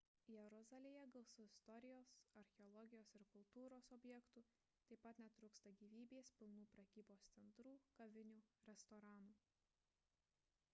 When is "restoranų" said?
8.73-9.33